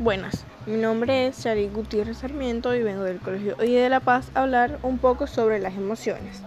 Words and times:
Buenas, 0.00 0.44
mi 0.64 0.76
nombre 0.76 1.26
es 1.26 1.40
Sharik 1.40 1.72
Gutiérrez 1.72 2.18
Sarmiento 2.18 2.72
y 2.72 2.84
vengo 2.84 3.02
del 3.02 3.18
Colegio 3.18 3.56
Hoy 3.58 3.72
de 3.72 3.88
La 3.88 3.98
Paz 3.98 4.30
a 4.36 4.42
hablar 4.42 4.78
un 4.84 4.98
poco 4.98 5.26
sobre 5.26 5.58
las 5.58 5.74
emociones. 5.74 6.40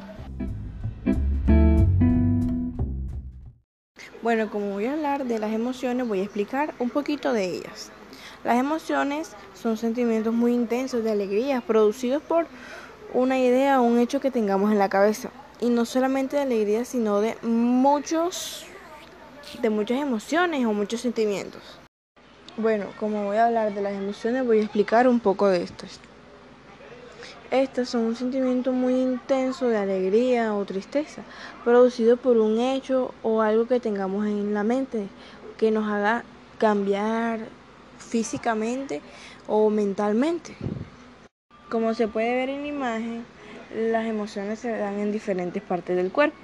Bueno, 4.21 4.49
como 4.49 4.71
voy 4.71 4.85
a 4.85 4.93
hablar 4.93 5.25
de 5.25 5.37
las 5.37 5.51
emociones, 5.51 6.07
voy 6.07 6.21
a 6.21 6.23
explicar 6.23 6.73
un 6.79 6.89
poquito 6.89 7.33
de 7.33 7.43
ellas. 7.43 7.91
Las 8.45 8.57
emociones 8.57 9.35
son 9.53 9.75
sentimientos 9.75 10.33
muy 10.33 10.53
intensos 10.53 11.03
de 11.03 11.11
alegría 11.11 11.59
producidos 11.59 12.23
por 12.23 12.47
una 13.13 13.37
idea 13.37 13.81
o 13.81 13.83
un 13.83 13.99
hecho 13.99 14.21
que 14.21 14.31
tengamos 14.31 14.71
en 14.71 14.79
la 14.79 14.87
cabeza. 14.87 15.29
Y 15.59 15.71
no 15.71 15.83
solamente 15.83 16.37
de 16.37 16.43
alegría, 16.43 16.85
sino 16.85 17.19
de 17.19 17.35
muchos 17.41 18.65
de 19.61 19.69
muchas 19.69 19.99
emociones 19.99 20.65
o 20.65 20.71
muchos 20.71 21.01
sentimientos. 21.01 21.81
Bueno, 22.61 22.85
como 22.99 23.25
voy 23.25 23.37
a 23.37 23.47
hablar 23.47 23.73
de 23.73 23.81
las 23.81 23.93
emociones, 23.93 24.45
voy 24.45 24.59
a 24.59 24.61
explicar 24.61 25.07
un 25.07 25.19
poco 25.19 25.47
de 25.47 25.63
estas. 25.63 25.99
Estas 27.49 27.89
son 27.89 28.01
un 28.01 28.15
sentimiento 28.15 28.71
muy 28.71 28.93
intenso 28.93 29.67
de 29.67 29.77
alegría 29.77 30.53
o 30.53 30.63
tristeza, 30.63 31.23
producido 31.65 32.17
por 32.17 32.37
un 32.37 32.59
hecho 32.59 33.15
o 33.23 33.41
algo 33.41 33.67
que 33.67 33.79
tengamos 33.79 34.27
en 34.27 34.53
la 34.53 34.61
mente 34.61 35.07
que 35.57 35.71
nos 35.71 35.91
haga 35.91 36.23
cambiar 36.59 37.39
físicamente 37.97 39.01
o 39.47 39.71
mentalmente. 39.71 40.55
Como 41.67 41.95
se 41.95 42.07
puede 42.07 42.35
ver 42.35 42.49
en 42.49 42.61
la 42.61 42.67
imagen, 42.67 43.25
las 43.75 44.05
emociones 44.05 44.59
se 44.59 44.69
dan 44.69 44.99
en 44.99 45.11
diferentes 45.11 45.63
partes 45.63 45.95
del 45.95 46.11
cuerpo. 46.11 46.37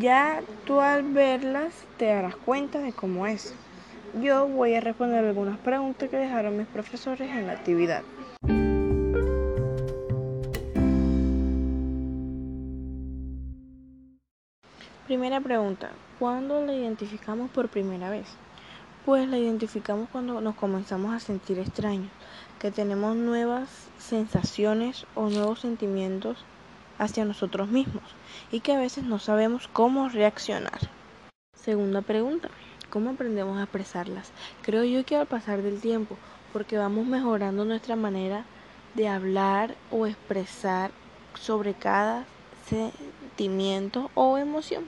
Ya 0.00 0.42
tú 0.64 0.80
al 0.80 1.04
verlas 1.04 1.72
te 1.98 2.06
darás 2.06 2.34
cuenta 2.34 2.80
de 2.80 2.92
cómo 2.92 3.28
es. 3.28 3.54
Yo 4.22 4.46
voy 4.46 4.74
a 4.74 4.80
responder 4.80 5.24
algunas 5.24 5.58
preguntas 5.58 6.08
que 6.08 6.16
dejaron 6.16 6.56
mis 6.56 6.68
profesores 6.68 7.28
en 7.28 7.48
la 7.48 7.54
actividad. 7.54 8.02
Primera 15.06 15.40
pregunta, 15.40 15.90
¿cuándo 16.20 16.64
la 16.64 16.72
identificamos 16.72 17.50
por 17.50 17.68
primera 17.68 18.08
vez? 18.08 18.26
Pues 19.04 19.28
la 19.28 19.36
identificamos 19.36 20.08
cuando 20.10 20.40
nos 20.40 20.54
comenzamos 20.54 21.12
a 21.12 21.18
sentir 21.18 21.58
extraños, 21.58 22.10
que 22.60 22.70
tenemos 22.70 23.16
nuevas 23.16 23.68
sensaciones 23.98 25.06
o 25.16 25.28
nuevos 25.28 25.60
sentimientos 25.60 26.38
hacia 26.98 27.24
nosotros 27.24 27.68
mismos 27.68 28.04
y 28.52 28.60
que 28.60 28.72
a 28.72 28.78
veces 28.78 29.04
no 29.04 29.18
sabemos 29.18 29.68
cómo 29.68 30.08
reaccionar. 30.08 30.78
Segunda 31.54 32.02
pregunta, 32.02 32.48
¿Cómo 32.90 33.10
aprendemos 33.10 33.58
a 33.58 33.64
expresarlas? 33.64 34.30
Creo 34.62 34.84
yo 34.84 35.04
que 35.04 35.16
al 35.16 35.26
pasar 35.26 35.62
del 35.62 35.80
tiempo, 35.80 36.16
porque 36.52 36.78
vamos 36.78 37.06
mejorando 37.06 37.64
nuestra 37.64 37.96
manera 37.96 38.44
de 38.94 39.08
hablar 39.08 39.74
o 39.90 40.06
expresar 40.06 40.92
sobre 41.34 41.74
cada 41.74 42.24
sentimiento 42.68 44.10
o 44.14 44.38
emoción. 44.38 44.84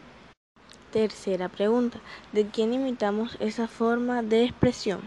Tercera 0.93 1.49
pregunta, 1.49 1.99
¿de 2.33 2.47
quién 2.47 2.73
imitamos 2.73 3.37
esa 3.41 3.67
forma 3.67 4.23
de 4.23 4.45
expresión? 4.45 5.01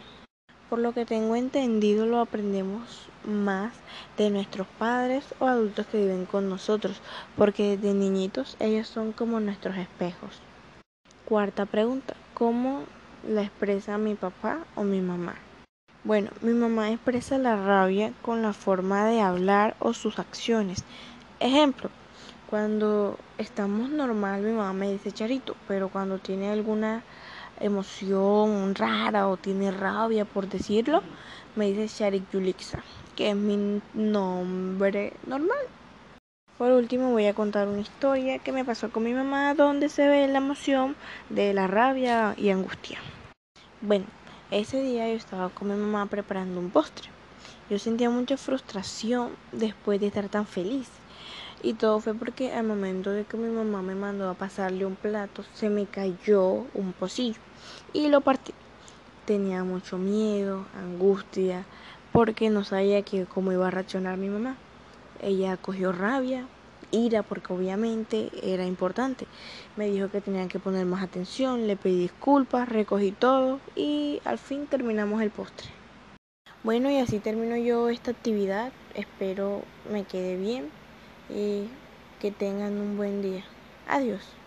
Por 0.69 0.79
lo 0.79 0.93
que 0.93 1.05
tengo 1.05 1.35
entendido 1.35 2.05
lo 2.05 2.19
aprendemos 2.19 3.07
más 3.23 3.73
de 4.17 4.29
nuestros 4.29 4.67
padres 4.77 5.23
o 5.39 5.47
adultos 5.47 5.87
que 5.87 5.97
viven 5.97 6.25
con 6.25 6.49
nosotros, 6.49 7.01
porque 7.37 7.77
desde 7.77 7.93
niñitos 7.93 8.55
ellos 8.59 8.87
son 8.87 9.13
como 9.13 9.39
nuestros 9.39 9.77
espejos. 9.77 10.41
Cuarta 11.25 11.65
pregunta, 11.65 12.15
¿cómo 12.39 12.85
la 13.27 13.43
expresa 13.43 13.97
mi 13.97 14.15
papá 14.15 14.65
o 14.75 14.83
mi 14.83 15.01
mamá? 15.01 15.35
Bueno, 16.05 16.31
mi 16.41 16.53
mamá 16.53 16.89
expresa 16.89 17.37
la 17.37 17.57
rabia 17.57 18.13
con 18.21 18.41
la 18.41 18.53
forma 18.53 19.05
de 19.05 19.19
hablar 19.19 19.75
o 19.79 19.93
sus 19.93 20.17
acciones. 20.17 20.85
Ejemplo, 21.41 21.89
cuando 22.49 23.17
estamos 23.37 23.89
normal 23.89 24.41
mi 24.41 24.53
mamá 24.53 24.71
me 24.71 24.91
dice 24.91 25.11
Charito, 25.11 25.57
pero 25.67 25.89
cuando 25.89 26.17
tiene 26.17 26.49
alguna 26.49 27.03
emoción 27.59 28.73
rara 28.73 29.27
o 29.27 29.35
tiene 29.35 29.69
rabia 29.71 30.23
por 30.23 30.47
decirlo, 30.47 31.03
me 31.57 31.67
dice 31.67 31.93
Charik 31.93 32.31
Yulixa, 32.31 32.81
que 33.17 33.31
es 33.31 33.35
mi 33.35 33.81
nombre 33.93 35.13
normal. 35.27 35.59
Por 36.59 36.73
último 36.73 37.11
voy 37.11 37.25
a 37.25 37.33
contar 37.33 37.69
una 37.69 37.79
historia 37.79 38.39
que 38.39 38.51
me 38.51 38.65
pasó 38.65 38.91
con 38.91 39.05
mi 39.05 39.13
mamá 39.13 39.53
donde 39.53 39.87
se 39.87 40.09
ve 40.09 40.27
la 40.27 40.39
emoción 40.39 40.97
de 41.29 41.53
la 41.53 41.67
rabia 41.67 42.35
y 42.37 42.49
angustia. 42.49 42.99
Bueno, 43.79 44.03
ese 44.51 44.81
día 44.81 45.07
yo 45.07 45.13
estaba 45.13 45.47
con 45.47 45.69
mi 45.69 45.75
mamá 45.75 46.07
preparando 46.07 46.59
un 46.59 46.69
postre. 46.69 47.07
Yo 47.69 47.79
sentía 47.79 48.09
mucha 48.09 48.35
frustración 48.35 49.29
después 49.53 50.01
de 50.01 50.07
estar 50.07 50.27
tan 50.27 50.45
feliz. 50.45 50.89
Y 51.63 51.75
todo 51.75 52.01
fue 52.01 52.13
porque 52.13 52.51
al 52.51 52.65
momento 52.65 53.11
de 53.11 53.23
que 53.23 53.37
mi 53.37 53.47
mamá 53.47 53.81
me 53.81 53.95
mandó 53.95 54.29
a 54.29 54.33
pasarle 54.33 54.85
un 54.85 54.97
plato, 54.97 55.45
se 55.53 55.69
me 55.69 55.85
cayó 55.85 56.65
un 56.73 56.91
pocillo 56.91 57.39
y 57.93 58.09
lo 58.09 58.19
partí. 58.19 58.53
Tenía 59.23 59.63
mucho 59.63 59.97
miedo, 59.97 60.65
angustia, 60.77 61.63
porque 62.11 62.49
no 62.49 62.65
sabía 62.65 63.01
que 63.03 63.25
cómo 63.27 63.53
iba 63.53 63.69
a 63.69 63.71
reaccionar 63.71 64.17
mi 64.17 64.27
mamá. 64.27 64.57
Ella 65.21 65.57
cogió 65.57 65.91
rabia, 65.91 66.47
ira, 66.91 67.23
porque 67.23 67.53
obviamente 67.53 68.29
era 68.41 68.65
importante. 68.65 69.25
Me 69.75 69.87
dijo 69.87 70.09
que 70.09 70.21
tenían 70.21 70.49
que 70.49 70.59
poner 70.59 70.85
más 70.85 71.03
atención, 71.03 71.67
le 71.67 71.75
pedí 71.75 71.99
disculpas, 71.99 72.69
recogí 72.69 73.11
todo 73.11 73.59
y 73.75 74.21
al 74.25 74.37
fin 74.37 74.67
terminamos 74.67 75.21
el 75.21 75.31
postre. 75.31 75.69
Bueno, 76.63 76.89
y 76.89 76.97
así 76.97 77.19
termino 77.19 77.55
yo 77.55 77.89
esta 77.89 78.11
actividad. 78.11 78.71
Espero 78.93 79.63
me 79.91 80.03
quede 80.03 80.35
bien 80.35 80.69
y 81.29 81.67
que 82.19 82.31
tengan 82.31 82.79
un 82.79 82.97
buen 82.97 83.21
día. 83.21 83.43
Adiós. 83.87 84.38